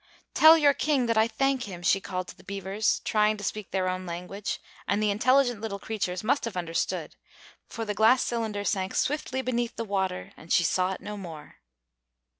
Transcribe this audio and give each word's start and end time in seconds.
"Tell 0.33 0.57
your 0.57 0.73
King 0.73 1.05
that 1.05 1.17
I 1.19 1.27
thank 1.27 1.65
him!" 1.65 1.83
she 1.83 2.01
called 2.01 2.27
to 2.29 2.35
the 2.35 2.43
beavers, 2.43 3.01
trying 3.05 3.37
to 3.37 3.43
speak 3.43 3.69
their 3.69 3.87
own 3.87 4.07
language; 4.07 4.59
and 4.87 4.97
the 4.99 5.11
intelligent 5.11 5.61
little 5.61 5.77
creatures 5.77 6.23
must 6.23 6.43
have 6.45 6.57
understood, 6.57 7.15
for 7.67 7.85
the 7.85 7.93
glass 7.93 8.23
cylinder 8.23 8.63
sank 8.63 8.95
swiftly 8.95 9.43
beneath 9.43 9.75
the 9.75 9.85
water, 9.85 10.33
and 10.35 10.51
she 10.51 10.63
saw 10.63 10.91
it 10.93 11.01
no 11.01 11.17
more. 11.17 11.57